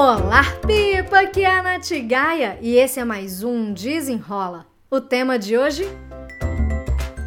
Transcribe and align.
Olá, 0.00 0.44
Pipa! 0.64 1.22
Aqui 1.22 1.42
é 1.42 1.50
a 1.50 1.60
Nath 1.60 1.90
Gaia 2.06 2.56
e 2.62 2.76
esse 2.76 3.00
é 3.00 3.04
mais 3.04 3.42
um 3.42 3.72
Desenrola. 3.72 4.64
O 4.88 5.00
tema 5.00 5.36
de 5.36 5.58
hoje? 5.58 5.88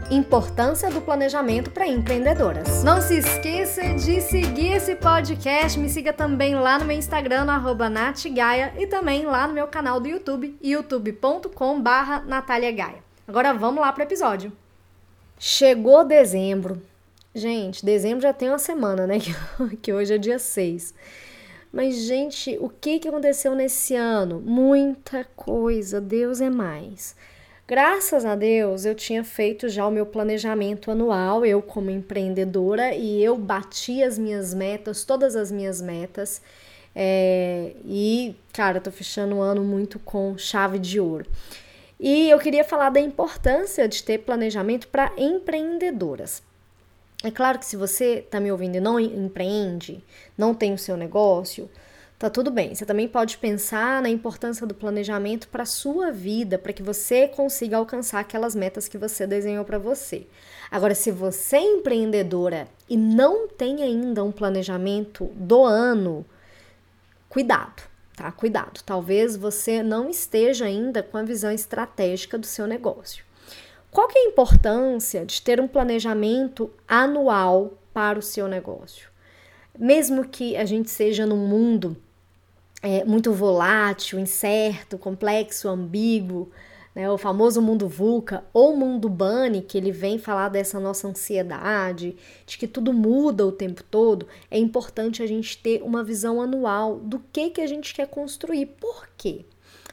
Importância 0.10 0.90
do 0.90 1.02
planejamento 1.02 1.70
para 1.70 1.86
empreendedoras. 1.86 2.82
Não 2.82 3.02
se 3.02 3.18
esqueça 3.18 3.82
de 3.96 4.22
seguir 4.22 4.72
esse 4.72 4.96
podcast, 4.96 5.78
me 5.78 5.90
siga 5.90 6.14
também 6.14 6.56
lá 6.56 6.80
no 6.80 6.86
meu 6.86 6.98
Instagram, 6.98 7.44
no 7.44 7.90
natgaia, 7.90 8.74
e 8.80 8.88
também 8.88 9.26
lá 9.26 9.50
no 9.50 9.54
meu 9.54 9.68
canal 9.68 10.00
do 10.00 10.08
YouTube, 10.08 10.58
youtube.com 10.64 11.82
barra 11.82 12.24
Agora 13.28 13.54
vamos 13.54 13.82
lá 13.82 13.92
para 13.92 14.04
o 14.04 14.08
episódio. 14.08 14.50
Chegou 15.38 16.06
dezembro. 16.06 16.82
Gente, 17.36 17.84
dezembro 17.84 18.22
já 18.22 18.32
tem 18.32 18.48
uma 18.48 18.58
semana, 18.58 19.06
né? 19.06 19.16
Que 19.82 19.92
hoje 19.92 20.14
é 20.14 20.18
dia 20.18 20.40
6. 20.40 20.94
Mas, 21.72 21.96
gente, 21.96 22.58
o 22.60 22.68
que, 22.68 23.00
que 23.00 23.08
aconteceu 23.08 23.56
nesse 23.56 23.96
ano? 23.96 24.42
Muita 24.42 25.24
coisa, 25.36 26.02
Deus 26.02 26.42
é 26.42 26.50
mais. 26.50 27.16
Graças 27.66 28.26
a 28.26 28.36
Deus, 28.36 28.84
eu 28.84 28.94
tinha 28.94 29.24
feito 29.24 29.70
já 29.70 29.88
o 29.88 29.92
meu 29.92 30.06
planejamento 30.06 30.92
anual, 30.92 31.46
eu 31.46 31.62
como 31.62 31.90
empreendedora, 31.90 32.94
e 32.94 33.24
eu 33.24 33.38
bati 33.38 34.04
as 34.04 34.18
minhas 34.18 34.54
metas, 34.54 35.06
todas 35.06 35.38
as 35.38 35.50
minhas 35.50 35.82
metas. 35.82 36.42
É, 36.94 37.74
e, 37.86 38.36
cara, 38.52 38.82
tô 38.82 38.92
fechando 38.92 39.36
o 39.36 39.42
ano 39.42 39.64
muito 39.64 39.98
com 40.00 40.38
chave 40.38 40.78
de 40.78 41.00
ouro. 41.00 41.26
E 41.98 42.30
eu 42.30 42.40
queria 42.40 42.66
falar 42.66 42.90
da 42.90 43.00
importância 43.00 43.88
de 43.88 44.04
ter 44.04 44.18
planejamento 44.18 44.90
para 44.90 45.14
empreendedoras. 45.18 46.44
É 47.24 47.30
claro 47.30 47.60
que 47.60 47.66
se 47.66 47.76
você 47.76 48.20
está 48.20 48.40
me 48.40 48.52
ouvindo 48.52 48.78
e 48.78 48.80
não 48.80 49.00
empreende, 49.00 50.04
não 50.36 50.56
tem 50.56 50.74
o 50.74 50.78
seu 50.78 50.98
negócio, 50.98 51.70
tá 52.18 52.32
tudo 52.32 52.50
bem. 52.50 52.74
Você 52.74 52.84
também 52.84 53.08
pode 53.08 53.38
pensar 53.38 54.02
na 54.02 54.10
importância 54.10 54.66
do 54.66 54.74
planejamento 54.74 55.48
para 55.48 55.64
sua 55.66 56.12
vida, 56.12 56.58
para 56.58 56.74
que 56.74 56.82
você 56.82 57.28
consiga 57.28 57.78
alcançar 57.78 58.20
aquelas 58.20 58.56
metas 58.56 58.88
que 58.88 58.98
você 58.98 59.28
desenhou 59.28 59.64
para 59.64 59.78
você. 59.78 60.26
Agora, 60.72 60.96
se 60.96 61.12
você 61.12 61.58
é 61.58 61.62
empreendedora 61.78 62.68
e 62.90 62.98
não 62.98 63.48
tem 63.48 63.84
ainda 63.84 64.24
um 64.24 64.32
planejamento 64.32 65.26
do 65.36 65.64
ano, 65.64 66.26
cuidado, 67.30 67.84
tá? 68.16 68.32
Cuidado. 68.32 68.82
Talvez 68.84 69.36
você 69.38 69.84
não 69.84 70.10
esteja 70.10 70.66
ainda 70.66 71.04
com 71.04 71.18
a 71.18 71.24
visão 71.24 71.52
estratégica 71.52 72.38
do 72.38 72.48
seu 72.48 72.66
negócio. 72.66 73.31
Qual 73.92 74.08
que 74.08 74.18
é 74.18 74.22
a 74.22 74.30
importância 74.30 75.26
de 75.26 75.42
ter 75.42 75.60
um 75.60 75.68
planejamento 75.68 76.72
anual 76.88 77.74
para 77.94 78.18
o 78.18 78.22
seu 78.22 78.48
negócio? 78.48 79.10
Mesmo 79.78 80.26
que 80.26 80.56
a 80.56 80.64
gente 80.64 80.90
seja 80.90 81.26
num 81.26 81.46
mundo 81.46 81.98
é, 82.82 83.04
muito 83.04 83.34
volátil, 83.34 84.18
incerto, 84.18 84.98
complexo, 84.98 85.68
ambíguo, 85.68 86.50
né, 86.96 87.10
o 87.10 87.18
famoso 87.18 87.62
mundo 87.62 87.86
VUCA 87.86 88.46
ou 88.54 88.78
mundo 88.78 89.10
BANI, 89.10 89.62
que 89.62 89.78
ele 89.78 89.92
vem 89.92 90.18
falar 90.18 90.48
dessa 90.48 90.80
nossa 90.80 91.10
ansiedade, 91.10 92.16
de 92.46 92.58
que 92.58 92.68
tudo 92.68 92.94
muda 92.94 93.46
o 93.46 93.52
tempo 93.52 93.84
todo, 93.84 94.26
é 94.50 94.58
importante 94.58 95.22
a 95.22 95.28
gente 95.28 95.58
ter 95.58 95.82
uma 95.84 96.02
visão 96.02 96.42
anual 96.42 96.98
do 96.98 97.22
que, 97.32 97.50
que 97.50 97.62
a 97.62 97.68
gente 97.68 97.94
quer 97.94 98.08
construir. 98.08 98.68
Por 98.68 99.08
quê? 99.18 99.46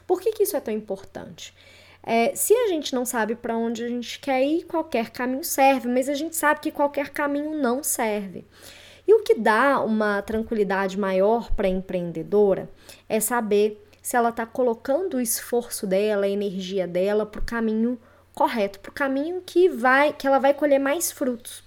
Por 0.07 0.21
que, 0.21 0.31
que 0.31 0.43
isso 0.43 0.55
é 0.55 0.61
tão 0.61 0.73
importante? 0.73 1.53
É, 2.01 2.33
se 2.35 2.53
a 2.53 2.67
gente 2.67 2.93
não 2.93 3.05
sabe 3.05 3.35
para 3.35 3.57
onde 3.57 3.83
a 3.83 3.87
gente 3.87 4.19
quer 4.19 4.43
ir, 4.43 4.63
qualquer 4.63 5.09
caminho 5.09 5.43
serve, 5.43 5.87
mas 5.87 6.07
a 6.07 6.13
gente 6.13 6.35
sabe 6.35 6.59
que 6.59 6.71
qualquer 6.71 7.09
caminho 7.09 7.55
não 7.55 7.83
serve. 7.83 8.45
E 9.07 9.13
o 9.13 9.23
que 9.23 9.35
dá 9.35 9.81
uma 9.81 10.21
tranquilidade 10.21 10.97
maior 10.97 11.51
para 11.53 11.67
a 11.67 11.71
empreendedora 11.71 12.69
é 13.07 13.19
saber 13.19 13.83
se 14.01 14.15
ela 14.15 14.29
está 14.29 14.45
colocando 14.45 15.17
o 15.17 15.21
esforço 15.21 15.85
dela, 15.85 16.25
a 16.25 16.29
energia 16.29 16.87
dela 16.87 17.25
para 17.25 17.41
o 17.41 17.45
caminho 17.45 17.99
correto, 18.33 18.79
para 18.79 18.89
o 18.89 18.93
caminho 18.93 19.41
que 19.45 19.67
vai, 19.67 20.13
que 20.13 20.25
ela 20.25 20.39
vai 20.39 20.53
colher 20.53 20.79
mais 20.79 21.11
frutos. 21.11 21.63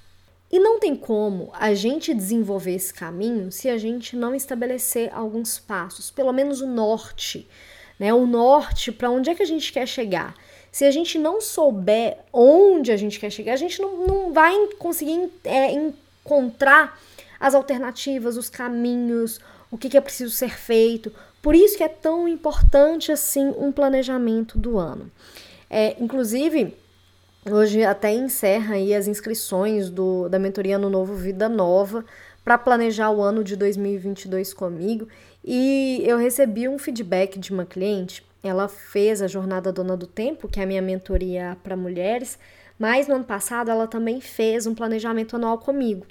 E 0.51 0.59
não 0.59 0.79
tem 0.79 0.95
como 0.95 1.51
a 1.55 1.73
gente 1.75 2.13
desenvolver 2.13 2.75
esse 2.75 2.93
caminho 2.93 3.51
se 3.51 3.69
a 3.69 3.79
gente 3.79 4.15
não 4.15 4.35
estabelecer 4.35 5.13
alguns 5.13 5.59
passos, 5.59 6.11
pelo 6.11 6.33
menos 6.33 6.61
o 6.61 6.67
norte 6.67 7.49
né? 8.03 8.13
O 8.13 8.27
norte, 8.27 8.91
para 8.91 9.09
onde 9.13 9.31
é 9.31 9.35
que 9.35 9.45
a 9.45 9.47
gente 9.47 9.73
quer 9.73 9.87
chegar. 9.87 10.35
Se 10.73 10.85
a 10.85 10.91
gente 10.91 11.21
não 11.21 11.41
souber 11.41 12.19
onde 12.33 12.91
a 12.91 12.97
gente 12.97 13.21
quer 13.21 13.31
chegar, 13.31 13.53
a 13.53 13.57
gente 13.57 13.81
não, 13.81 14.05
não 14.05 14.33
vai 14.33 14.53
conseguir 14.77 15.31
é, 15.45 15.71
encontrar 15.71 17.01
as 17.39 17.55
alternativas, 17.55 18.37
os 18.37 18.51
caminhos, 18.51 19.39
o 19.71 19.79
que, 19.79 19.89
que 19.89 19.97
é 19.97 20.01
preciso 20.01 20.35
ser 20.35 20.51
feito. 20.51 21.13
Por 21.41 21.55
isso 21.55 21.77
que 21.77 21.85
é 21.85 21.89
tão 21.89 22.27
importante 22.27 23.13
assim 23.13 23.55
um 23.57 23.71
planejamento 23.71 24.59
do 24.59 24.79
ano. 24.79 25.09
É, 25.71 25.95
inclusive, 26.01 26.77
hoje 27.49 27.85
até 27.85 28.13
encerra 28.13 28.75
aí 28.75 28.93
as 28.93 29.07
inscrições 29.07 29.89
do, 29.89 30.29
da 30.29 30.41
mentoria 30.41 30.77
no 30.77 30.91
Novo 30.91 31.15
Vida 31.15 31.49
Nova 31.49 32.05
para 32.45 32.59
planejar 32.59 33.13
o 33.13 33.23
ano 33.23 33.45
de 33.45 33.55
2022 33.55 34.53
comigo. 34.53 35.07
E 35.45 36.03
eu 36.05 36.17
recebi 36.17 36.69
um 36.69 36.79
feedback 36.79 37.39
de 37.39 37.53
uma 37.53 37.65
cliente. 37.65 38.25
Ela 38.43 38.69
fez 38.69 39.23
a 39.23 39.27
Jornada 39.27 39.73
Dona 39.73 39.97
do 39.97 40.07
Tempo, 40.07 40.49
que 40.49 40.61
é 40.61 40.63
a 40.63 40.67
minha 40.67 40.83
mentoria 40.83 41.57
para 41.63 41.77
mulheres, 41.77 42.39
mas 42.79 43.07
no 43.07 43.15
ano 43.15 43.25
passado 43.25 43.71
ela 43.71 43.87
também 43.87 44.21
fez 44.21 44.67
um 44.67 44.75
planejamento 44.75 45.37
anual 45.37 45.59
comigo. 45.59 46.07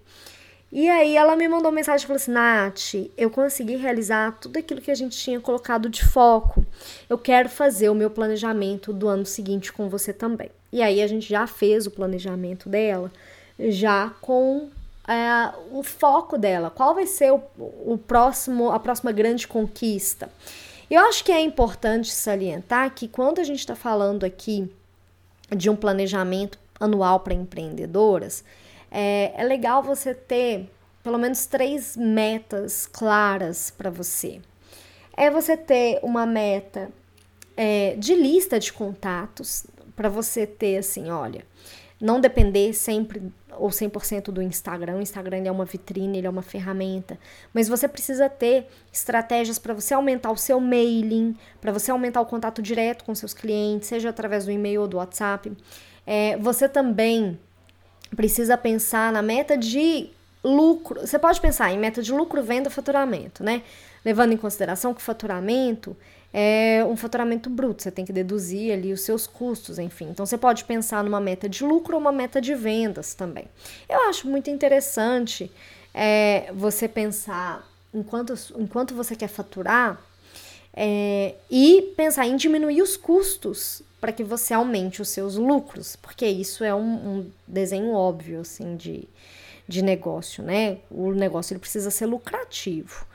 E 0.72 0.88
aí 0.88 1.18
ela 1.18 1.36
me 1.36 1.47
mandou 1.50 1.69
mensagem 1.72 2.06
e 2.06 2.08
falou 2.08 2.16
assim: 2.16 2.31
Nath, 2.31 3.12
eu 3.18 3.30
consegui 3.30 3.75
realizar 3.75 4.38
tudo 4.40 4.58
aquilo 4.58 4.80
que 4.80 4.90
a 4.90 4.96
gente 4.96 5.18
tinha 5.18 5.40
colocado 5.40 5.90
de 5.90 6.06
foco. 6.06 6.66
Eu 7.09 7.18
quero 7.18 7.50
fazer 7.50 7.90
o 7.90 7.96
meu 7.96 8.09
planejamento 8.09 8.94
do 8.94 9.09
ano 9.09 9.25
seguinte 9.25 9.74
com 9.74 9.90
você 9.90 10.13
também. 10.13 10.50
E 10.72 10.81
aí 10.81 11.02
a 11.02 11.08
gente 11.08 11.28
já 11.28 11.46
fez 11.46 11.86
o 11.86 11.92
planejamento 11.92 12.69
dela, 12.69 13.12
já 13.59 14.13
com 14.22 14.69
é, 15.07 15.53
o 15.72 15.84
foco 15.84 16.38
dela, 16.38 16.69
qual 16.69 16.94
vai 16.94 17.06
ser 17.06 17.31
o, 17.31 17.41
o 17.57 17.97
próximo, 17.97 18.72
a 18.72 18.79
próxima 18.79 19.12
grande 19.12 19.47
conquista. 19.47 20.29
Eu 20.89 21.01
acho 21.06 21.23
que 21.23 21.31
é 21.31 21.39
importante 21.39 22.12
salientar 22.12 22.94
que 22.94 23.07
quando 23.07 23.39
a 23.39 23.44
gente 23.44 23.59
está 23.59 23.75
falando 23.75 24.25
aqui 24.25 24.69
de 25.56 25.69
um 25.69 25.75
planejamento 25.75 26.59
anual 26.79 27.22
para 27.22 27.34
empreendedoras, 27.34 28.44
é, 28.89 29.31
é 29.35 29.44
legal 29.44 29.81
você 29.81 30.13
ter 30.13 30.69
pelo 31.01 31.18
menos 31.18 31.45
três 31.45 31.95
metas 31.97 32.85
claras 32.85 33.72
para 33.72 33.89
você. 33.89 34.41
É 35.16 35.29
você 35.29 35.57
ter 35.57 36.00
uma 36.03 36.25
meta 36.25 36.91
é, 37.56 37.95
de 37.97 38.13
lista 38.13 38.59
de 38.59 38.72
contatos, 38.72 39.66
para 39.95 40.09
você 40.09 40.47
ter 40.47 40.78
assim, 40.78 41.09
olha, 41.09 41.45
não 42.00 42.19
depender 42.19 42.73
sempre 42.73 43.22
ou 43.61 43.69
100% 43.69 44.31
do 44.31 44.41
Instagram. 44.41 44.97
O 44.97 45.01
Instagram 45.01 45.44
é 45.45 45.51
uma 45.51 45.66
vitrine, 45.66 46.17
ele 46.17 46.25
é 46.25 46.29
uma 46.29 46.41
ferramenta, 46.41 47.19
mas 47.53 47.67
você 47.67 47.88
precisa 47.88 48.27
ter 48.27 48.67
estratégias 48.91 49.59
para 49.59 49.73
você 49.73 49.94
aumentar 49.94 50.31
o 50.31 50.38
seu 50.38 50.59
mailing, 50.59 51.35
para 51.61 51.71
você 51.71 51.91
aumentar 51.91 52.21
o 52.21 52.25
contato 52.25 52.61
direto 52.61 53.03
com 53.03 53.13
seus 53.13 53.33
clientes, 53.33 53.88
seja 53.88 54.09
através 54.09 54.45
do 54.45 54.51
e-mail 54.51 54.81
ou 54.81 54.88
do 54.88 54.97
WhatsApp. 54.97 55.51
É, 56.07 56.35
você 56.38 56.67
também 56.67 57.39
precisa 58.16 58.57
pensar 58.57 59.13
na 59.13 59.21
meta 59.21 59.55
de 59.55 60.09
lucro. 60.44 61.02
Você 61.02 61.19
pode 61.19 61.40
pensar 61.40 61.72
em 61.72 61.78
meta 61.78 62.02
de 62.02 62.12
lucro, 62.12 62.41
venda, 62.41 62.69
faturamento, 62.69 63.44
né? 63.44 63.62
Levando 64.03 64.34
em 64.34 64.38
consideração 64.38 64.94
que 64.94 65.02
o 65.02 65.03
faturamento 65.03 65.96
é 66.34 66.84
um 66.88 66.96
faturamento 66.96 67.50
bruto, 67.50 67.84
você 67.84 67.91
tem 67.91 68.06
que 68.06 68.13
deduzir 68.13 68.72
ali 68.72 68.94
os 68.94 69.01
seus 69.01 69.28
custos, 69.28 69.78
enfim. 69.78 70.07
Então 70.09 70.25
você 70.25 70.38
pode 70.38 70.63
pensar 70.63 71.03
numa 71.03 71.19
meta 71.19 71.50
de 71.50 71.63
lucro 71.63 71.96
ou 71.96 72.01
uma 72.01 72.12
meta 72.12 72.40
de 72.40 72.56
vendas 72.56 73.13
também. 73.13 73.46
Eu 73.90 74.07
acho 74.07 74.28
muito 74.28 74.50
interessante 74.50 75.51
é, 75.94 76.50
você 76.53 76.88
pensar 76.88 77.68
enquanto, 77.94 78.33
enquanto 78.57 78.95
você 78.95 79.15
quer 79.15 79.27
faturar 79.27 80.01
é, 80.74 81.36
e 81.50 81.94
pensar 81.98 82.25
em 82.25 82.38
diminuir 82.38 82.81
os 82.81 82.95
custos 82.95 83.81
para 84.00 84.13
que 84.13 84.24
você 84.24 84.54
aumente 84.54 85.01
os 85.01 85.10
seus 85.10 85.36
lucros, 85.36 85.98
porque 85.98 86.25
isso 86.25 86.63
é 86.63 86.74
um, 86.74 86.80
um 86.80 87.31
desenho 87.45 87.92
óbvio 87.92 88.39
assim 88.39 88.77
de, 88.77 89.07
de 89.71 89.81
negócio, 89.81 90.44
né? 90.44 90.79
O 90.89 91.12
negócio 91.13 91.53
ele 91.53 91.59
precisa 91.59 91.89
ser 91.89 92.06
lucrativo. 92.06 93.06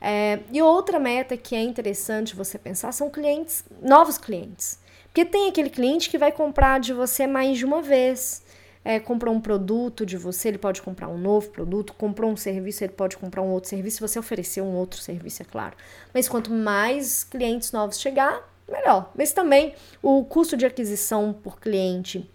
É, 0.00 0.38
e 0.52 0.62
outra 0.62 1.00
meta 1.00 1.36
que 1.36 1.56
é 1.56 1.60
interessante 1.60 2.36
você 2.36 2.56
pensar 2.56 2.92
são 2.92 3.10
clientes, 3.10 3.64
novos 3.82 4.16
clientes. 4.16 4.78
Porque 5.06 5.24
tem 5.24 5.48
aquele 5.48 5.68
cliente 5.68 6.08
que 6.08 6.16
vai 6.16 6.30
comprar 6.30 6.78
de 6.78 6.92
você 6.92 7.26
mais 7.26 7.58
de 7.58 7.64
uma 7.64 7.82
vez. 7.82 8.46
É, 8.84 9.00
comprou 9.00 9.34
um 9.34 9.40
produto 9.40 10.06
de 10.06 10.16
você, 10.16 10.48
ele 10.48 10.56
pode 10.56 10.80
comprar 10.80 11.08
um 11.08 11.18
novo 11.18 11.50
produto, 11.50 11.92
comprou 11.92 12.30
um 12.30 12.36
serviço, 12.36 12.84
ele 12.84 12.92
pode 12.92 13.16
comprar 13.16 13.42
um 13.42 13.50
outro 13.50 13.68
serviço, 13.68 13.96
se 13.96 14.00
você 14.00 14.18
oferecer 14.18 14.62
um 14.62 14.74
outro 14.76 15.00
serviço, 15.00 15.42
é 15.42 15.44
claro. 15.44 15.76
Mas 16.14 16.28
quanto 16.28 16.50
mais 16.50 17.24
clientes 17.24 17.72
novos 17.72 18.00
chegar, 18.00 18.48
melhor. 18.68 19.10
Mas 19.16 19.32
também 19.32 19.74
o 20.00 20.24
custo 20.24 20.56
de 20.56 20.64
aquisição 20.64 21.32
por 21.32 21.60
cliente 21.60 22.30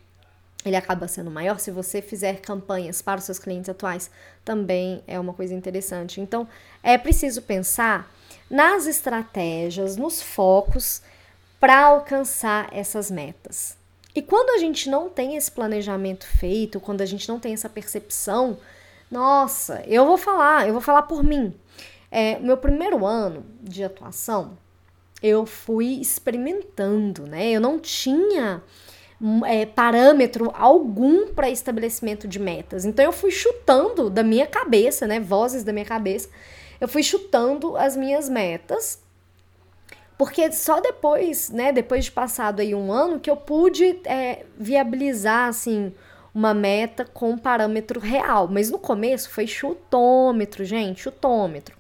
ele 0.66 0.76
acaba 0.76 1.08
sendo 1.08 1.30
maior 1.30 1.60
se 1.60 1.72
você 1.72 2.02
fizer 2.02 2.40
campanhas 2.42 3.02
para 3.02 3.20
os 3.20 3.26
seus 3.26 3.40
clientes 3.40 3.70
atuais, 3.70 4.10
também 4.44 5.04
é 5.08 5.20
uma 5.20 5.34
coisa 5.34 5.54
interessante. 5.54 6.22
Então, 6.22 6.48
é 6.82 6.98
preciso 6.98 7.42
pensar 7.42 8.10
nas 8.50 8.86
estratégias, 8.86 9.98
nos 9.98 10.22
focos 10.22 11.02
para 11.60 11.86
alcançar 11.86 12.70
essas 12.72 13.10
metas. 13.10 13.78
E 14.16 14.22
quando 14.22 14.52
a 14.52 14.58
gente 14.60 14.90
não 14.90 15.10
tem 15.10 15.36
esse 15.36 15.52
planejamento 15.52 16.26
feito, 16.26 16.80
quando 16.80 17.02
a 17.02 17.06
gente 17.06 17.28
não 17.28 17.40
tem 17.40 17.54
essa 17.54 17.70
percepção, 17.70 18.58
nossa, 19.10 19.84
eu 19.88 20.06
vou 20.06 20.18
falar, 20.18 20.68
eu 20.68 20.74
vou 20.74 20.82
falar 20.82 21.04
por 21.04 21.24
mim. 21.24 21.54
É, 22.12 22.38
meu 22.40 22.58
primeiro 22.58 23.06
ano 23.06 23.44
de 23.60 23.84
atuação, 23.84 24.58
eu 25.22 25.46
fui 25.46 26.00
experimentando, 26.00 27.26
né? 27.26 27.50
Eu 27.50 27.62
não 27.62 27.80
tinha 27.80 28.62
é, 29.46 29.66
parâmetro 29.66 30.52
algum 30.56 31.28
para 31.28 31.50
estabelecimento 31.50 32.28
de 32.28 32.40
metas. 32.40 32.86
Então 32.86 33.06
eu 33.06 33.12
fui 33.12 33.32
chutando 33.32 34.10
da 34.10 34.24
minha 34.24 34.46
cabeça, 34.46 35.08
né? 35.08 35.20
Vozes 35.20 35.64
da 35.64 35.74
minha 35.74 35.86
cabeça. 35.86 36.30
Eu 36.80 36.88
fui 36.88 37.04
chutando 37.04 37.78
as 37.78 37.96
minhas 37.96 38.28
metas 38.28 39.04
porque 40.18 40.52
só 40.52 40.80
depois, 40.80 41.50
né, 41.50 41.72
depois 41.72 42.06
de 42.06 42.12
passado 42.12 42.62
aí 42.62 42.76
um 42.76 42.92
ano, 42.92 43.20
que 43.20 43.30
eu 43.30 43.36
pude 43.36 44.00
é, 44.06 44.46
viabilizar, 44.58 45.50
assim, 45.50 45.94
uma 46.34 46.54
meta 46.54 47.06
com 47.06 47.38
parâmetro 47.38 48.00
real. 48.00 48.48
Mas 48.48 48.70
no 48.70 48.80
começo 48.80 49.30
foi 49.30 49.48
chutômetro, 49.48 50.64
gente, 50.64 51.02
chutômetro. 51.02 51.76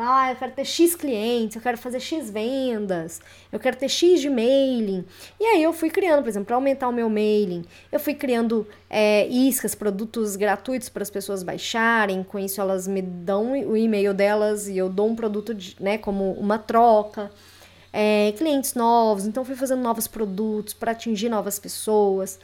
Ah, 0.00 0.30
eu 0.30 0.36
quero 0.36 0.52
ter 0.52 0.64
X 0.64 0.94
clientes, 0.94 1.56
eu 1.56 1.62
quero 1.62 1.76
fazer 1.76 1.98
X 1.98 2.30
vendas, 2.30 3.20
eu 3.50 3.58
quero 3.58 3.76
ter 3.76 3.88
X 3.88 4.20
de 4.20 4.30
mailing. 4.30 5.04
E 5.40 5.44
aí 5.44 5.62
eu 5.62 5.72
fui 5.72 5.90
criando, 5.90 6.22
por 6.22 6.28
exemplo, 6.28 6.46
para 6.46 6.54
aumentar 6.54 6.88
o 6.88 6.92
meu 6.92 7.10
mailing, 7.10 7.64
eu 7.90 7.98
fui 7.98 8.14
criando 8.14 8.64
é, 8.88 9.26
iscas, 9.26 9.74
produtos 9.74 10.36
gratuitos 10.36 10.88
para 10.88 11.02
as 11.02 11.10
pessoas 11.10 11.42
baixarem. 11.42 12.22
Com 12.22 12.38
isso 12.38 12.60
elas 12.60 12.86
me 12.86 13.02
dão 13.02 13.52
o 13.52 13.76
e-mail 13.76 14.14
delas 14.14 14.68
e 14.68 14.78
eu 14.78 14.88
dou 14.88 15.08
um 15.08 15.16
produto 15.16 15.52
de, 15.52 15.76
né, 15.80 15.98
como 15.98 16.32
uma 16.34 16.58
troca 16.58 17.30
é, 17.92 18.32
clientes 18.36 18.74
novos, 18.74 19.26
então 19.26 19.44
fui 19.44 19.56
fazendo 19.56 19.82
novos 19.82 20.06
produtos 20.06 20.74
para 20.74 20.92
atingir 20.92 21.28
novas 21.28 21.58
pessoas. 21.58 22.38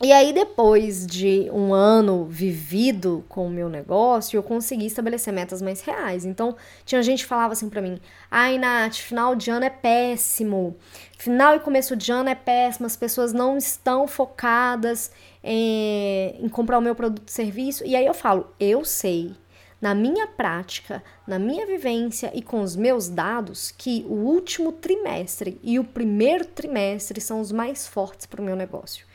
E 0.00 0.12
aí, 0.12 0.32
depois 0.32 1.04
de 1.04 1.50
um 1.52 1.74
ano 1.74 2.24
vivido 2.24 3.24
com 3.28 3.48
o 3.48 3.50
meu 3.50 3.68
negócio, 3.68 4.36
eu 4.36 4.44
consegui 4.44 4.86
estabelecer 4.86 5.32
metas 5.32 5.60
mais 5.60 5.80
reais. 5.80 6.24
Então, 6.24 6.56
tinha 6.84 7.02
gente 7.02 7.24
que 7.24 7.28
falava 7.28 7.52
assim 7.52 7.68
para 7.68 7.82
mim: 7.82 7.98
ai, 8.30 8.58
Nath, 8.58 8.94
final 8.94 9.34
de 9.34 9.50
ano 9.50 9.64
é 9.64 9.70
péssimo. 9.70 10.76
Final 11.18 11.56
e 11.56 11.60
começo 11.60 11.96
de 11.96 12.12
ano 12.12 12.28
é 12.28 12.36
péssimo, 12.36 12.86
as 12.86 12.96
pessoas 12.96 13.32
não 13.32 13.56
estão 13.58 14.06
focadas 14.06 15.10
em, 15.42 16.44
em 16.44 16.48
comprar 16.48 16.78
o 16.78 16.82
meu 16.82 16.94
produto 16.94 17.26
e 17.26 17.32
serviço. 17.32 17.84
E 17.84 17.96
aí 17.96 18.06
eu 18.06 18.14
falo: 18.14 18.54
eu 18.60 18.84
sei 18.84 19.34
na 19.80 19.96
minha 19.96 20.28
prática, 20.28 21.02
na 21.26 21.40
minha 21.40 21.66
vivência 21.66 22.30
e 22.32 22.40
com 22.40 22.60
os 22.62 22.76
meus 22.76 23.08
dados 23.08 23.72
que 23.76 24.06
o 24.08 24.14
último 24.14 24.70
trimestre 24.70 25.58
e 25.60 25.76
o 25.76 25.84
primeiro 25.84 26.44
trimestre 26.44 27.20
são 27.20 27.40
os 27.40 27.50
mais 27.50 27.84
fortes 27.84 28.26
para 28.26 28.40
o 28.40 28.44
meu 28.44 28.54
negócio. 28.54 29.08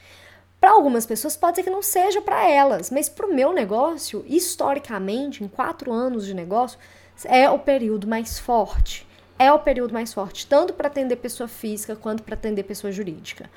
Para 0.63 0.71
algumas 0.71 1.05
pessoas 1.05 1.35
pode 1.35 1.57
ser 1.57 1.63
que 1.63 1.69
não 1.69 1.81
seja 1.81 2.21
para 2.21 2.49
elas, 2.49 2.89
mas 2.89 3.09
para 3.09 3.27
o 3.27 3.33
meu 3.33 3.51
negócio, 3.51 4.23
historicamente, 4.25 5.43
em 5.43 5.47
quatro 5.49 5.91
anos 5.91 6.25
de 6.25 6.33
negócio, 6.33 6.79
é 7.25 7.49
o 7.49 7.59
período 7.59 8.07
mais 8.07 8.39
forte. 8.39 9.05
É 9.37 9.51
o 9.51 9.59
período 9.59 9.93
mais 9.93 10.13
forte, 10.13 10.47
tanto 10.47 10.71
para 10.71 10.87
atender 10.87 11.17
pessoa 11.17 11.49
física 11.49 11.97
quanto 11.97 12.23
para 12.23 12.35
atender 12.35 12.63
pessoa 12.63 12.93
jurídica. 12.93 13.49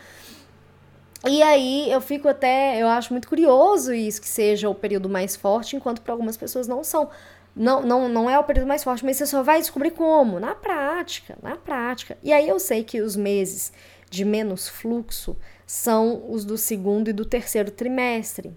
E 1.25 1.45
aí 1.45 1.89
eu 1.93 2.01
fico 2.01 2.27
até, 2.27 2.83
eu 2.83 2.89
acho 2.89 3.13
muito 3.13 3.29
curioso 3.29 3.95
isso 3.95 4.21
que 4.21 4.29
seja 4.29 4.69
o 4.69 4.75
período 4.75 5.09
mais 5.09 5.37
forte, 5.37 5.77
enquanto 5.77 6.03
para 6.03 6.13
algumas 6.13 6.37
pessoas 6.37 6.67
não 6.67 6.83
são. 6.83 7.09
Não, 7.55 7.83
não, 7.83 8.09
não 8.09 8.29
é 8.29 8.37
o 8.37 8.43
período 8.43 8.67
mais 8.67 8.83
forte, 8.83 9.05
mas 9.05 9.17
você 9.17 9.27
só 9.27 9.45
vai 9.45 9.61
descobrir 9.61 9.93
como? 9.93 10.41
Na 10.41 10.57
prática, 10.57 11.39
na 11.41 11.55
prática. 11.55 12.19
E 12.21 12.33
aí 12.33 12.49
eu 12.49 12.59
sei 12.59 12.83
que 12.83 13.01
os 13.01 13.15
meses 13.15 13.73
de 14.11 14.25
menos 14.25 14.69
fluxo 14.69 15.37
são 15.67 16.25
os 16.31 16.45
do 16.45 16.57
segundo 16.57 17.09
e 17.09 17.13
do 17.13 17.25
terceiro 17.25 17.71
trimestre. 17.71 18.53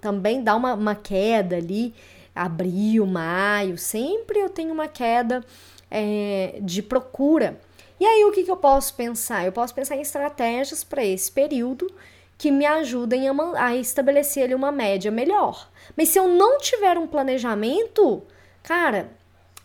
Também 0.00 0.42
dá 0.42 0.54
uma, 0.54 0.74
uma 0.74 0.94
queda 0.94 1.56
ali, 1.56 1.94
abril, 2.34 3.06
maio, 3.06 3.76
sempre 3.78 4.38
eu 4.38 4.48
tenho 4.48 4.72
uma 4.72 4.88
queda 4.88 5.44
é, 5.90 6.58
de 6.60 6.82
procura. 6.82 7.60
E 8.00 8.04
aí, 8.04 8.24
o 8.24 8.32
que, 8.32 8.42
que 8.42 8.50
eu 8.50 8.56
posso 8.56 8.94
pensar? 8.94 9.44
Eu 9.44 9.52
posso 9.52 9.74
pensar 9.74 9.96
em 9.96 10.00
estratégias 10.00 10.82
para 10.82 11.04
esse 11.04 11.30
período 11.30 11.86
que 12.36 12.50
me 12.50 12.66
ajudem 12.66 13.28
a, 13.28 13.34
a 13.54 13.76
estabelecer 13.76 14.44
ali 14.44 14.54
uma 14.54 14.72
média 14.72 15.10
melhor. 15.10 15.70
Mas 15.96 16.08
se 16.08 16.18
eu 16.18 16.26
não 16.26 16.58
tiver 16.58 16.98
um 16.98 17.06
planejamento, 17.06 18.22
cara, 18.62 19.12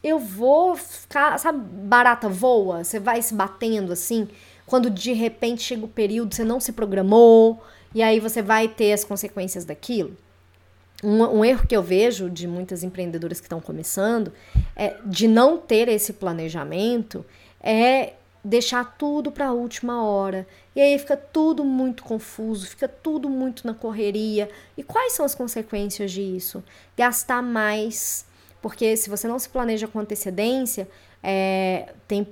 eu 0.04 0.20
vou 0.20 0.76
ficar, 0.76 1.40
sabe, 1.40 1.60
barata 1.60 2.30
voa, 2.30 2.84
você 2.84 3.00
vai 3.00 3.22
se 3.22 3.34
batendo 3.34 3.94
assim, 3.94 4.30
quando 4.68 4.90
de 4.90 5.14
repente 5.14 5.64
chega 5.64 5.86
o 5.86 5.88
período, 5.88 6.36
você 6.36 6.44
não 6.44 6.60
se 6.60 6.74
programou, 6.74 7.64
e 7.96 8.04
aí 8.04 8.20
você 8.20 8.42
vai 8.42 8.68
ter 8.68 8.94
as 8.94 9.04
consequências 9.04 9.66
daquilo. 9.66 10.16
Um, 11.04 11.24
um 11.24 11.46
erro 11.46 11.66
que 11.66 11.76
eu 11.76 11.82
vejo 11.82 12.30
de 12.30 12.48
muitas 12.48 12.84
empreendedoras 12.84 13.40
que 13.40 13.46
estão 13.46 13.62
começando 13.62 14.32
é 14.76 14.98
de 15.06 15.28
não 15.28 15.58
ter 15.58 15.88
esse 15.88 16.14
planejamento 16.14 17.26
é 17.62 18.14
deixar 18.44 18.98
tudo 18.98 19.32
para 19.32 19.48
a 19.48 19.52
última 19.52 20.04
hora. 20.04 20.48
E 20.76 20.82
aí 20.82 20.98
fica 20.98 21.18
tudo 21.18 21.64
muito 21.64 22.04
confuso, 22.04 22.68
fica 22.68 22.88
tudo 22.88 23.30
muito 23.30 23.66
na 23.66 23.74
correria. 23.74 24.50
E 24.78 24.84
quais 24.84 25.14
são 25.14 25.26
as 25.26 25.36
consequências 25.36 26.12
disso? 26.12 26.64
Gastar 26.96 27.42
mais, 27.42 28.26
porque 28.62 28.96
se 28.96 29.10
você 29.10 29.28
não 29.28 29.40
se 29.40 29.50
planeja 29.50 29.88
com 29.88 30.00
antecedência, 30.00 30.88
é, 31.24 31.94
tem 32.08 32.28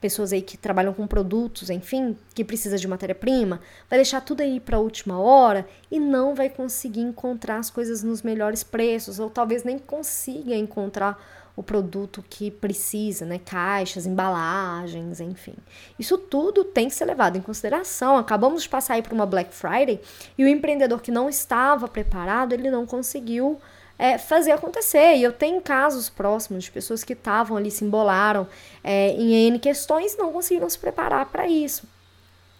pessoas 0.00 0.32
aí 0.32 0.42
que 0.42 0.56
trabalham 0.56 0.92
com 0.92 1.06
produtos, 1.06 1.70
enfim, 1.70 2.16
que 2.34 2.44
precisa 2.44 2.76
de 2.76 2.88
matéria-prima, 2.88 3.60
vai 3.88 3.98
deixar 3.98 4.20
tudo 4.20 4.40
aí 4.40 4.58
para 4.58 4.76
a 4.76 4.80
última 4.80 5.20
hora 5.20 5.66
e 5.90 6.00
não 6.00 6.34
vai 6.34 6.48
conseguir 6.48 7.00
encontrar 7.00 7.58
as 7.58 7.70
coisas 7.70 8.02
nos 8.02 8.22
melhores 8.22 8.62
preços, 8.62 9.18
ou 9.18 9.30
talvez 9.30 9.62
nem 9.62 9.78
consiga 9.78 10.54
encontrar 10.54 11.18
o 11.56 11.62
produto 11.62 12.24
que 12.28 12.50
precisa, 12.50 13.26
né? 13.26 13.38
Caixas, 13.38 14.06
embalagens, 14.06 15.20
enfim. 15.20 15.54
Isso 15.98 16.16
tudo 16.16 16.64
tem 16.64 16.88
que 16.88 16.94
ser 16.94 17.04
levado 17.04 17.36
em 17.36 17.40
consideração. 17.42 18.16
Acabamos 18.16 18.62
de 18.62 18.68
passar 18.68 18.94
aí 18.94 19.02
por 19.02 19.12
uma 19.12 19.26
Black 19.26 19.52
Friday 19.52 20.00
e 20.38 20.44
o 20.44 20.48
empreendedor 20.48 21.02
que 21.02 21.10
não 21.10 21.28
estava 21.28 21.86
preparado, 21.86 22.52
ele 22.54 22.70
não 22.70 22.86
conseguiu 22.86 23.60
é, 24.00 24.16
fazer 24.16 24.52
acontecer. 24.52 25.16
E 25.16 25.22
eu 25.22 25.30
tenho 25.30 25.60
casos 25.60 26.08
próximos 26.08 26.64
de 26.64 26.70
pessoas 26.70 27.04
que 27.04 27.12
estavam 27.12 27.58
ali, 27.58 27.70
se 27.70 27.84
embolaram 27.84 28.48
é, 28.82 29.10
em 29.10 29.48
N 29.48 29.58
questões 29.58 30.16
não 30.16 30.32
conseguiram 30.32 30.70
se 30.70 30.78
preparar 30.78 31.26
para 31.26 31.46
isso. 31.46 31.86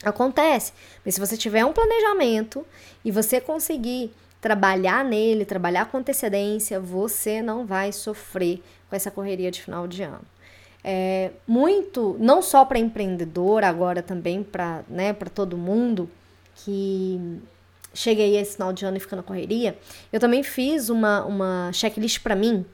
Acontece. 0.04 0.74
Mas 1.02 1.14
se 1.14 1.20
você 1.20 1.38
tiver 1.38 1.64
um 1.64 1.72
planejamento 1.72 2.64
e 3.02 3.10
você 3.10 3.40
conseguir 3.40 4.12
trabalhar 4.38 5.02
nele, 5.02 5.46
trabalhar 5.46 5.86
com 5.86 5.96
antecedência, 5.96 6.78
você 6.78 7.40
não 7.40 7.64
vai 7.64 7.90
sofrer 7.90 8.62
com 8.90 8.96
essa 8.96 9.10
correria 9.10 9.50
de 9.50 9.62
final 9.62 9.88
de 9.88 10.02
ano. 10.02 10.24
É, 10.84 11.30
muito, 11.46 12.16
não 12.18 12.42
só 12.42 12.66
para 12.66 12.78
empreendedor, 12.78 13.64
agora 13.64 14.02
também 14.02 14.42
para 14.42 14.82
né, 14.88 15.14
todo 15.34 15.56
mundo 15.56 16.10
que 16.54 17.40
cheguei 17.92 18.36
esse 18.36 18.54
final 18.54 18.72
de 18.72 18.84
ano 18.84 18.96
e 18.96 19.00
fica 19.00 19.16
na 19.16 19.22
correria, 19.22 19.76
eu 20.12 20.20
também 20.20 20.42
fiz 20.42 20.88
uma, 20.88 21.24
uma 21.24 21.70
checklist 21.72 22.20
para 22.20 22.36
mim 22.36 22.64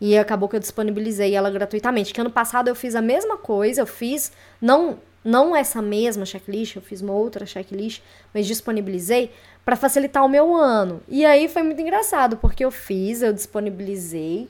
e 0.00 0.16
acabou 0.16 0.48
que 0.48 0.56
eu 0.56 0.60
disponibilizei 0.60 1.34
ela 1.34 1.50
gratuitamente. 1.50 2.12
Que 2.12 2.20
ano 2.20 2.30
passado 2.30 2.68
eu 2.68 2.74
fiz 2.74 2.94
a 2.94 3.02
mesma 3.02 3.36
coisa, 3.36 3.80
eu 3.80 3.86
fiz 3.86 4.32
não 4.60 4.98
não 5.24 5.56
essa 5.56 5.80
mesma 5.80 6.26
checklist, 6.26 6.76
eu 6.76 6.82
fiz 6.82 7.00
uma 7.00 7.14
outra 7.14 7.46
checklist, 7.46 8.02
mas 8.34 8.46
disponibilizei 8.46 9.32
para 9.64 9.74
facilitar 9.74 10.22
o 10.22 10.28
meu 10.28 10.54
ano. 10.54 11.00
E 11.08 11.24
aí 11.24 11.48
foi 11.48 11.62
muito 11.62 11.80
engraçado, 11.80 12.36
porque 12.36 12.62
eu 12.62 12.70
fiz, 12.70 13.22
eu 13.22 13.32
disponibilizei, 13.32 14.48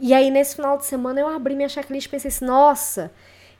e 0.00 0.14
aí 0.14 0.30
nesse 0.30 0.54
final 0.54 0.78
de 0.78 0.84
semana 0.84 1.20
eu 1.20 1.26
abri 1.26 1.56
minha 1.56 1.68
checklist 1.68 2.06
e 2.06 2.08
pensei 2.08 2.28
assim, 2.28 2.44
nossa, 2.44 3.10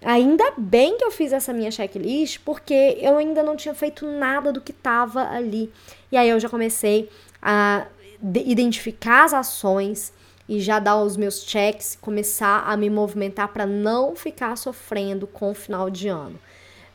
ainda 0.04 0.52
bem 0.56 0.97
que 0.99 1.04
eu 1.04 1.11
fiz 1.11 1.32
essa 1.32 1.52
minha 1.52 1.71
checklist, 1.71 2.40
porque 2.44 2.99
eu 3.00 3.18
ainda 3.18 3.42
não 3.42 3.56
tinha 3.56 3.75
feito 3.75 4.06
nada 4.06 4.52
do 4.52 4.61
que 4.61 4.73
estava 4.73 5.28
ali. 5.30 5.73
E 6.11 6.16
aí 6.16 6.28
eu 6.28 6.38
já 6.38 6.49
comecei 6.49 7.09
a 7.40 7.87
identificar 8.23 9.25
as 9.25 9.35
ações 9.35 10.12
e 10.49 10.61
já 10.61 10.78
dar 10.78 10.97
os 10.97 11.16
meus 11.16 11.44
checks, 11.44 11.97
começar 12.00 12.64
a 12.66 12.76
me 12.76 12.90
movimentar 12.90 13.49
para 13.49 13.64
não 13.64 14.14
ficar 14.14 14.56
sofrendo 14.56 15.26
com 15.26 15.50
o 15.50 15.54
final 15.54 15.88
de 15.88 16.09
ano. 16.09 16.38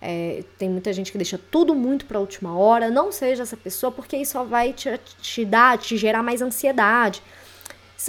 É, 0.01 0.43
tem 0.59 0.69
muita 0.69 0.93
gente 0.93 1.11
que 1.11 1.17
deixa 1.17 1.39
tudo 1.49 1.73
muito 1.73 2.05
para 2.05 2.17
a 2.17 2.21
última 2.21 2.55
hora. 2.57 2.89
Não 2.89 3.11
seja 3.11 3.43
essa 3.43 3.57
pessoa, 3.57 3.91
porque 3.91 4.15
isso 4.15 4.33
só 4.33 4.43
vai 4.43 4.73
te, 4.73 4.99
te 5.21 5.43
dar, 5.43 5.77
te 5.77 5.97
gerar 5.97 6.21
mais 6.21 6.41
ansiedade. 6.41 7.21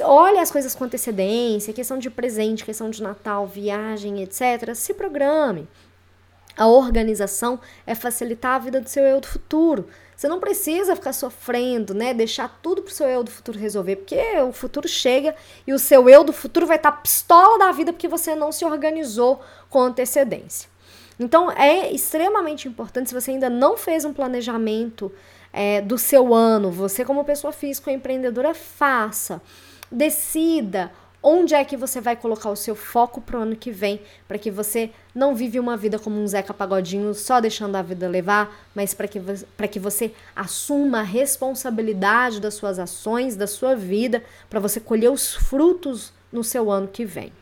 Olha 0.03 0.43
as 0.43 0.51
coisas 0.51 0.75
com 0.75 0.85
antecedência, 0.85 1.73
questão 1.73 1.99
de 1.99 2.11
presente, 2.11 2.65
questão 2.65 2.91
de 2.91 3.03
Natal, 3.03 3.47
viagem, 3.47 4.23
etc. 4.23 4.75
Se 4.75 4.93
programe. 4.95 5.67
A 6.57 6.67
organização 6.67 7.61
é 7.87 7.95
facilitar 7.95 8.57
a 8.57 8.59
vida 8.59 8.81
do 8.81 8.89
seu 8.89 9.05
eu 9.05 9.21
do 9.21 9.29
futuro. 9.29 9.89
Você 10.17 10.27
não 10.27 10.41
precisa 10.41 10.97
ficar 10.97 11.13
sofrendo, 11.13 11.95
né? 11.95 12.13
Deixar 12.13 12.59
tudo 12.61 12.83
pro 12.83 12.93
seu 12.93 13.07
eu 13.07 13.23
do 13.23 13.31
futuro 13.31 13.57
resolver, 13.57 13.97
porque 13.97 14.21
o 14.41 14.53
futuro 14.53 14.89
chega 14.89 15.37
e 15.65 15.73
o 15.73 15.79
seu 15.79 16.09
eu 16.09 16.25
do 16.25 16.33
futuro 16.33 16.67
vai 16.67 16.77
estar 16.77 16.91
tá 16.91 16.97
pistola 16.99 17.59
da 17.61 17.71
vida 17.71 17.93
porque 17.93 18.09
você 18.09 18.35
não 18.35 18.51
se 18.51 18.65
organizou 18.65 19.41
com 19.71 19.81
antecedência. 19.81 20.69
Então 21.21 21.51
é 21.53 21.93
extremamente 21.93 22.67
importante 22.67 23.09
se 23.09 23.15
você 23.15 23.31
ainda 23.31 23.49
não 23.49 23.77
fez 23.77 24.05
um 24.05 24.13
planejamento 24.13 25.13
é, 25.53 25.81
do 25.81 25.97
seu 25.97 26.35
ano, 26.35 26.71
você 26.71 27.05
como 27.05 27.25
pessoa 27.25 27.53
física 27.53 27.91
ou 27.91 27.97
empreendedora, 27.97 28.53
faça. 28.53 29.41
Decida 29.91 30.93
onde 31.23 31.55
é 31.55 31.65
que 31.65 31.77
você 31.77 32.01
vai 32.01 32.15
colocar 32.15 32.51
o 32.51 32.57
seu 32.57 32.75
foco 32.75 33.21
pro 33.21 33.41
ano 33.41 33.57
que 33.57 33.71
vem, 33.71 34.01
para 34.27 34.39
que 34.39 34.51
você 34.51 34.91
não 35.15 35.35
vive 35.35 35.59
uma 35.59 35.77
vida 35.77 35.99
como 35.99 36.21
um 36.21 36.27
Zeca 36.27 36.55
Pagodinho, 36.55 37.13
só 37.13 37.41
deixando 37.41 37.77
a 37.77 37.83
vida 37.83 38.09
levar, 38.09 38.57
mas 38.75 38.95
para 38.95 39.09
que, 39.09 39.21
que 39.71 39.81
você 39.81 40.13
assuma 40.35 41.01
a 41.01 41.03
responsabilidade 41.03 42.41
das 42.41 42.55
suas 42.55 42.79
ações, 42.79 43.37
da 43.37 43.47
sua 43.47 43.75
vida, 43.75 44.23
para 44.49 44.61
você 44.61 44.79
colher 44.79 45.11
os 45.11 45.35
frutos 45.35 46.13
no 46.33 46.45
seu 46.45 46.71
ano 46.71 46.89
que 46.89 47.05
vem. 47.05 47.33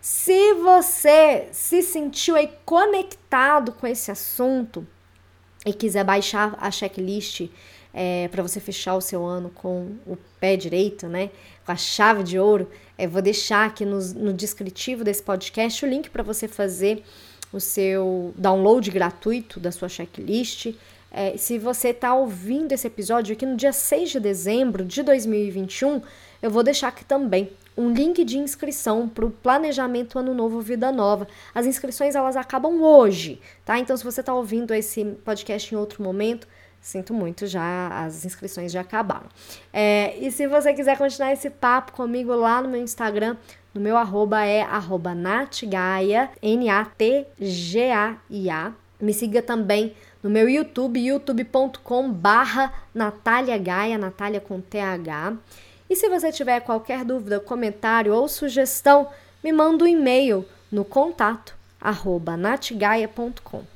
Se 0.00 0.54
você 0.54 1.48
se 1.52 1.82
sentiu 1.82 2.36
aí 2.36 2.50
conectado 2.64 3.72
com 3.72 3.86
esse 3.86 4.10
assunto 4.10 4.86
e 5.66 5.72
quiser 5.72 6.04
baixar 6.04 6.56
a 6.60 6.70
checklist 6.70 7.48
é, 7.98 8.28
para 8.28 8.42
você 8.42 8.60
fechar 8.60 8.94
o 8.94 9.00
seu 9.00 9.24
ano 9.24 9.48
com 9.48 9.96
o 10.06 10.18
pé 10.38 10.54
direito, 10.54 11.08
né? 11.08 11.30
Com 11.64 11.72
a 11.72 11.76
chave 11.76 12.22
de 12.22 12.38
ouro, 12.38 12.68
é, 12.98 13.06
vou 13.06 13.22
deixar 13.22 13.64
aqui 13.64 13.86
no, 13.86 13.98
no 14.12 14.34
descritivo 14.34 15.02
desse 15.02 15.22
podcast 15.22 15.82
o 15.82 15.88
link 15.88 16.10
para 16.10 16.22
você 16.22 16.46
fazer 16.46 17.02
o 17.50 17.58
seu 17.58 18.34
download 18.36 18.90
gratuito 18.90 19.58
da 19.58 19.72
sua 19.72 19.88
checklist. 19.88 20.74
É, 21.10 21.38
se 21.38 21.58
você 21.58 21.88
está 21.88 22.14
ouvindo 22.14 22.72
esse 22.72 22.86
episódio 22.86 23.34
aqui 23.34 23.46
no 23.46 23.56
dia 23.56 23.72
6 23.72 24.10
de 24.10 24.20
dezembro 24.20 24.84
de 24.84 25.02
2021, 25.02 26.02
eu 26.42 26.50
vou 26.50 26.62
deixar 26.62 26.88
aqui 26.88 27.02
também 27.02 27.50
um 27.78 27.90
link 27.94 28.22
de 28.24 28.36
inscrição 28.36 29.08
para 29.08 29.24
o 29.24 29.30
planejamento 29.30 30.18
Ano 30.18 30.34
Novo 30.34 30.60
Vida 30.60 30.92
Nova. 30.92 31.26
As 31.54 31.64
inscrições 31.64 32.14
elas 32.14 32.36
acabam 32.36 32.82
hoje, 32.82 33.40
tá? 33.64 33.78
Então, 33.78 33.96
se 33.96 34.04
você 34.04 34.20
está 34.20 34.34
ouvindo 34.34 34.74
esse 34.74 35.02
podcast 35.24 35.74
em 35.74 35.78
outro 35.78 36.02
momento, 36.02 36.46
Sinto 36.86 37.12
muito, 37.12 37.48
já 37.48 37.88
as 38.04 38.24
inscrições 38.24 38.70
já 38.70 38.82
acabaram. 38.82 39.26
É, 39.72 40.16
e 40.20 40.30
se 40.30 40.46
você 40.46 40.72
quiser 40.72 40.96
continuar 40.96 41.32
esse 41.32 41.50
papo 41.50 41.90
comigo 41.90 42.32
lá 42.32 42.62
no 42.62 42.68
meu 42.68 42.80
Instagram, 42.80 43.36
no 43.74 43.80
meu 43.80 43.96
arroba 43.96 44.44
é 44.46 44.62
arroba 44.62 45.12
natgaia, 45.12 46.30
N-A-T-G-A-I-A. 46.40 47.32
Me 49.00 49.12
siga 49.12 49.42
também 49.42 49.96
no 50.22 50.30
meu 50.30 50.48
YouTube, 50.48 51.04
youtube.com 51.04 52.08
barra 52.12 52.72
Natália 52.94 53.58
Gaia, 53.58 53.98
Natália 53.98 54.40
com 54.40 54.60
TH. 54.60 55.36
E 55.90 55.96
se 55.96 56.08
você 56.08 56.30
tiver 56.30 56.60
qualquer 56.60 57.04
dúvida, 57.04 57.40
comentário 57.40 58.14
ou 58.14 58.28
sugestão, 58.28 59.08
me 59.42 59.50
manda 59.50 59.82
um 59.82 59.88
e-mail 59.88 60.46
no 60.70 60.84
contato 60.84 61.56
arroba 61.80 62.36
natgaia.com. 62.36 63.75